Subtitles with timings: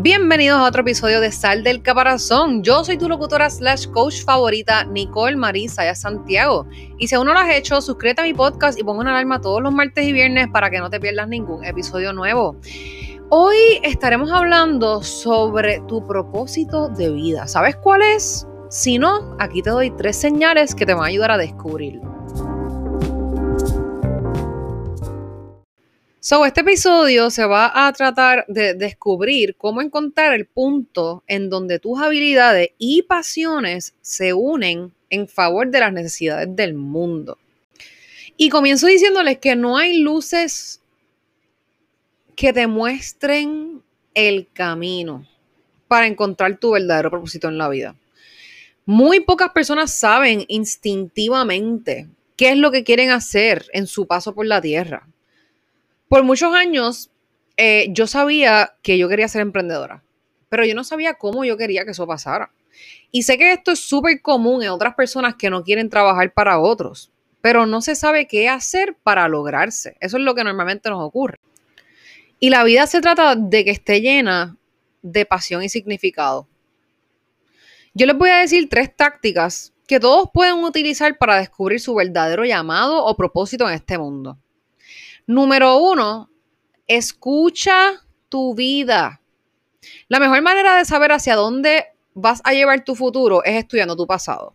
[0.00, 2.62] Bienvenidos a otro episodio de Sal del Caparazón.
[2.62, 6.68] Yo soy tu locutora slash coach favorita, Nicole Marisa Santiago.
[6.98, 9.40] Y si aún no lo has hecho, suscríbete a mi podcast y pongo una alarma
[9.40, 12.56] todos los martes y viernes para que no te pierdas ningún episodio nuevo.
[13.30, 17.48] Hoy estaremos hablando sobre tu propósito de vida.
[17.48, 18.46] ¿Sabes cuál es?
[18.70, 22.07] Si no, aquí te doy tres señales que te van a ayudar a descubrirlo.
[26.28, 31.78] So, este episodio se va a tratar de descubrir cómo encontrar el punto en donde
[31.78, 37.38] tus habilidades y pasiones se unen en favor de las necesidades del mundo.
[38.36, 40.82] Y comienzo diciéndoles que no hay luces
[42.36, 43.82] que te muestren
[44.12, 45.26] el camino
[45.88, 47.96] para encontrar tu verdadero propósito en la vida.
[48.84, 52.06] Muy pocas personas saben instintivamente
[52.36, 55.08] qué es lo que quieren hacer en su paso por la tierra
[56.08, 57.10] por muchos años
[57.56, 60.02] eh, yo sabía que yo quería ser emprendedora,
[60.48, 62.52] pero yo no sabía cómo yo quería que eso pasara.
[63.10, 66.60] Y sé que esto es súper común en otras personas que no quieren trabajar para
[66.60, 67.10] otros,
[67.40, 69.96] pero no se sabe qué hacer para lograrse.
[70.00, 71.38] Eso es lo que normalmente nos ocurre.
[72.38, 74.56] Y la vida se trata de que esté llena
[75.02, 76.46] de pasión y significado.
[77.94, 82.44] Yo les voy a decir tres tácticas que todos pueden utilizar para descubrir su verdadero
[82.44, 84.38] llamado o propósito en este mundo.
[85.28, 86.30] Número uno,
[86.86, 89.20] escucha tu vida.
[90.08, 94.06] La mejor manera de saber hacia dónde vas a llevar tu futuro es estudiando tu
[94.06, 94.54] pasado.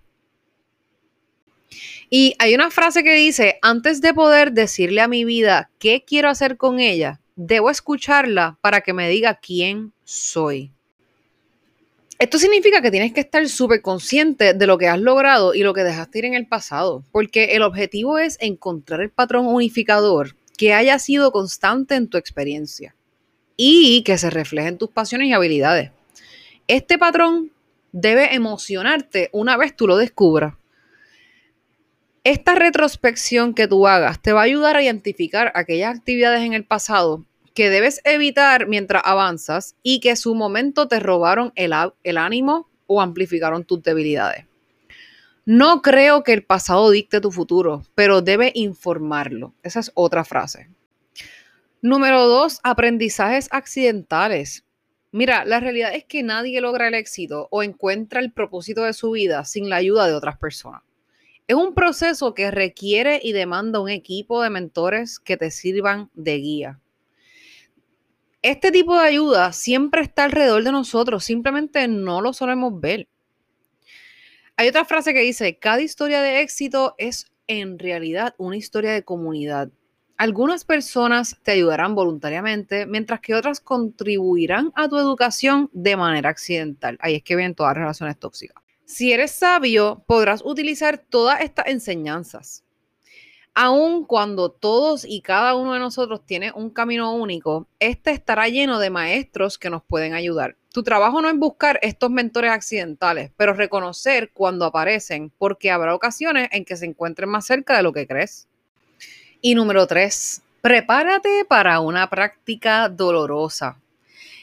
[2.09, 6.27] Y hay una frase que dice, antes de poder decirle a mi vida qué quiero
[6.27, 10.71] hacer con ella, debo escucharla para que me diga quién soy.
[12.17, 15.75] Esto significa que tienes que estar súper consciente de lo que has logrado y lo
[15.75, 20.73] que dejaste ir en el pasado, porque el objetivo es encontrar el patrón unificador que
[20.73, 22.95] haya sido constante en tu experiencia
[23.55, 25.91] y que se refleje en tus pasiones y habilidades.
[26.67, 27.51] Este patrón
[27.91, 30.55] debe emocionarte una vez tú lo descubras.
[32.23, 36.65] Esta retrospección que tú hagas te va a ayudar a identificar aquellas actividades en el
[36.65, 42.69] pasado que debes evitar mientras avanzas y que su momento te robaron el, el ánimo
[42.87, 44.45] o amplificaron tus debilidades.
[45.45, 49.53] No creo que el pasado dicte tu futuro, pero debe informarlo.
[49.61, 50.69] Esa es otra frase.
[51.81, 54.63] Número dos, aprendizajes accidentales.
[55.11, 59.11] Mira, la realidad es que nadie logra el éxito o encuentra el propósito de su
[59.11, 60.81] vida sin la ayuda de otras personas.
[61.45, 66.37] Es un proceso que requiere y demanda un equipo de mentores que te sirvan de
[66.37, 66.79] guía.
[68.41, 73.09] Este tipo de ayuda siempre está alrededor de nosotros, simplemente no lo solemos ver.
[74.55, 79.03] Hay otra frase que dice, cada historia de éxito es en realidad una historia de
[79.03, 79.71] comunidad.
[80.15, 86.99] Algunas personas te ayudarán voluntariamente, mientras que otras contribuirán a tu educación de manera accidental.
[87.01, 88.63] Ahí es que vienen todas las relaciones tóxicas.
[88.85, 92.63] Si eres sabio, podrás utilizar todas estas enseñanzas.
[93.55, 98.77] Aun cuando todos y cada uno de nosotros tiene un camino único, este estará lleno
[98.77, 100.57] de maestros que nos pueden ayudar.
[100.73, 106.49] Tu trabajo no es buscar estos mentores accidentales, pero reconocer cuando aparecen, porque habrá ocasiones
[106.51, 108.47] en que se encuentren más cerca de lo que crees.
[109.39, 113.77] Y número tres, prepárate para una práctica dolorosa.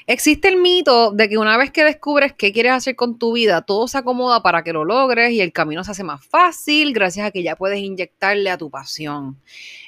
[0.06, 3.62] Existe el mito de que una vez que descubres qué quieres hacer con tu vida,
[3.62, 7.26] todo se acomoda para que lo logres y el camino se hace más fácil gracias
[7.26, 9.36] a que ya puedes inyectarle a tu pasión.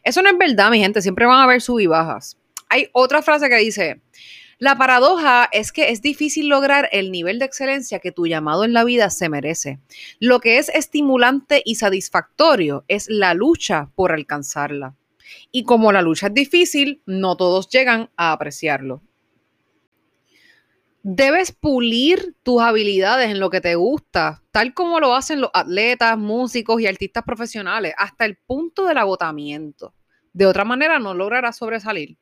[0.03, 2.37] Eso no es verdad, mi gente, siempre van a haber sub y bajas.
[2.69, 4.01] Hay otra frase que dice,
[4.63, 8.73] la paradoja es que es difícil lograr el nivel de excelencia que tu llamado en
[8.73, 9.81] la vida se merece.
[10.21, 14.95] Lo que es estimulante y satisfactorio es la lucha por alcanzarla.
[15.51, 19.03] Y como la lucha es difícil, no todos llegan a apreciarlo.
[21.03, 26.17] Debes pulir tus habilidades en lo que te gusta, tal como lo hacen los atletas,
[26.17, 29.93] músicos y artistas profesionales, hasta el punto del agotamiento.
[30.33, 32.17] De otra manera, no lograrás sobresalir.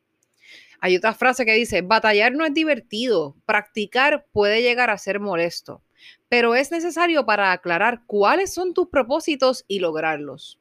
[0.83, 5.83] Hay otra frase que dice, batallar no es divertido, practicar puede llegar a ser molesto,
[6.27, 10.59] pero es necesario para aclarar cuáles son tus propósitos y lograrlos.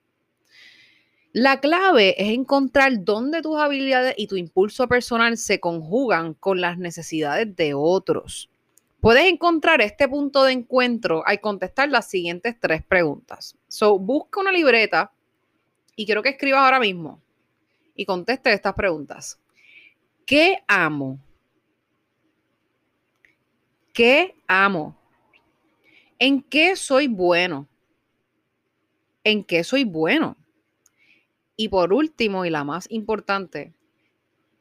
[1.32, 6.76] La clave es encontrar dónde tus habilidades y tu impulso personal se conjugan con las
[6.76, 8.50] necesidades de otros.
[9.00, 13.56] Puedes encontrar este punto de encuentro al contestar las siguientes tres preguntas.
[13.69, 15.12] So, busca una libreta
[15.96, 17.22] y quiero que escribas ahora mismo
[17.94, 19.38] y conteste estas preguntas.
[20.31, 21.19] ¿Qué amo?
[23.93, 24.97] ¿Qué amo?
[26.21, 27.67] ¿En qué soy bueno?
[29.25, 30.37] ¿En qué soy bueno?
[31.56, 33.75] Y por último, y la más importante,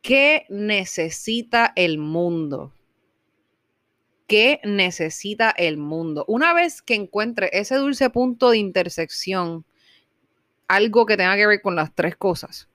[0.01, 2.73] ¿qué necesita el mundo?
[4.25, 6.25] qué necesita el mundo.
[6.27, 9.65] Una vez que encuentre ese dulce punto de intersección,
[10.67, 12.69] algo que tenga que ver con las tres cosas,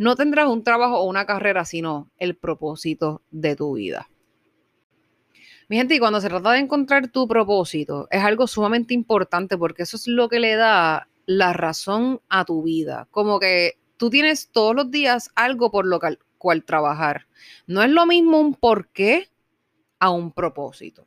[0.00, 4.08] no tendrás un trabajo o una carrera, sino el propósito de tu vida.
[5.68, 9.82] Mi gente, y cuando se trata de encontrar tu propósito, es algo sumamente importante porque
[9.82, 13.08] eso es lo que le da la razón a tu vida.
[13.10, 16.00] Como que tú tienes todos los días algo por lo
[16.38, 17.26] cual, trabajar.
[17.66, 19.28] No es lo mismo un por qué
[19.98, 21.06] a un propósito.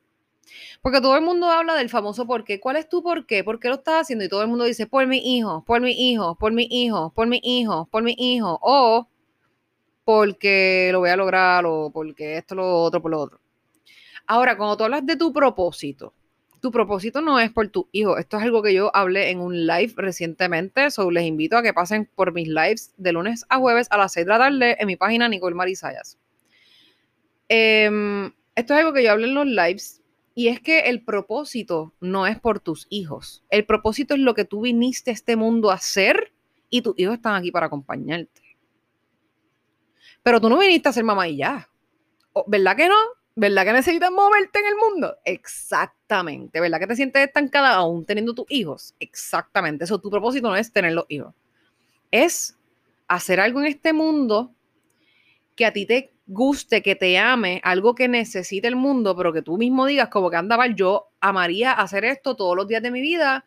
[0.82, 2.60] Porque todo el mundo habla del famoso por qué.
[2.60, 3.44] ¿Cuál es tu por qué?
[3.44, 4.26] ¿Por qué lo estás haciendo?
[4.26, 7.28] Y todo el mundo dice, por mi hijo, por mi hijo, por mi hijo, por
[7.28, 8.60] mi hijo, por mi hijo.
[8.62, 9.08] O
[10.04, 13.40] porque lo voy a lograr, o porque esto, lo otro, por lo otro.
[14.28, 16.14] Ahora, cuando tú hablas de tu propósito,
[16.64, 18.18] tu propósito no es por tu hijo.
[18.18, 20.90] Esto es algo que yo hablé en un live recientemente.
[20.92, 24.14] So les invito a que pasen por mis lives de lunes a jueves a las
[24.14, 26.18] 6 de la tarde en mi página Nicole Marisayas.
[27.50, 30.02] Em, esto es algo que yo hablé en los lives.
[30.36, 33.44] Y es que el propósito no es por tus hijos.
[33.50, 36.34] El propósito es lo que tú viniste a este mundo a hacer
[36.70, 38.42] y tus hijos están aquí para acompañarte.
[40.24, 41.70] Pero tú no viniste a ser mamá y ya.
[42.48, 42.96] ¿Verdad que no?
[43.36, 45.16] ¿Verdad que necesitas moverte en el mundo?
[45.26, 46.60] Exactamente.
[46.60, 48.96] ¿Verdad que te sientes estancada aún teniendo tus hijos?
[49.00, 49.84] Exactamente.
[49.84, 51.34] Eso, tu propósito no es tener los hijos.
[52.10, 52.58] Es
[53.08, 54.52] hacer algo en este mundo
[55.56, 59.42] que a ti te guste, que te ame, algo que necesite el mundo, pero que
[59.42, 63.02] tú mismo digas como que andaba, yo amaría hacer esto todos los días de mi
[63.02, 63.46] vida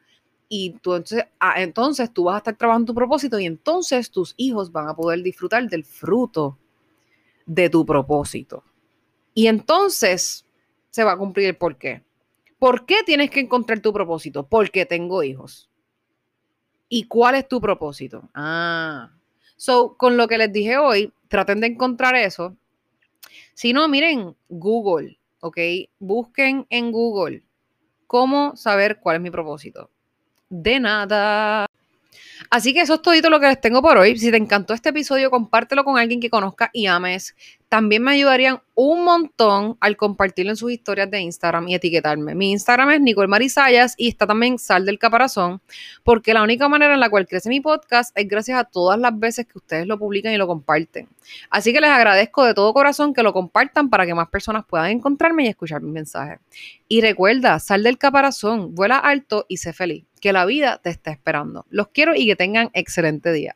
[0.49, 4.35] y tú entonces, ah, entonces tú vas a estar trabajando tu propósito y entonces tus
[4.37, 6.59] hijos van a poder disfrutar del fruto
[7.47, 8.63] de tu propósito.
[9.35, 10.45] Y entonces
[10.91, 12.03] se va a cumplir el por qué.
[12.59, 14.47] ¿Por qué tienes que encontrar tu propósito?
[14.47, 15.69] Porque tengo hijos.
[16.89, 18.29] ¿Y cuál es tu propósito?
[18.35, 19.11] Ah.
[19.57, 22.57] So, con lo que les dije hoy, traten de encontrar eso.
[23.55, 25.59] Si no, miren, Google, ¿ok?
[25.99, 27.43] Busquen en Google
[28.07, 29.91] cómo saber cuál es mi propósito.
[30.49, 31.67] De nada.
[32.51, 34.19] Así que eso es todo lo que les tengo por hoy.
[34.19, 37.35] Si te encantó este episodio, compártelo con alguien que conozca y ames.
[37.77, 42.35] También me ayudarían un montón al compartirlo en sus historias de Instagram y etiquetarme.
[42.35, 45.61] Mi Instagram es Nicole Marisayas y está también Sal del Caparazón,
[46.03, 49.19] porque la única manera en la cual crece mi podcast es gracias a todas las
[49.19, 51.07] veces que ustedes lo publican y lo comparten.
[51.51, 54.91] Así que les agradezco de todo corazón que lo compartan para que más personas puedan
[54.91, 56.39] encontrarme y escuchar mis mensajes.
[56.89, 61.11] Y recuerda, sal del caparazón, vuela alto y sé feliz, que la vida te está
[61.11, 61.67] esperando.
[61.69, 63.55] Los quiero y que tengan excelente día.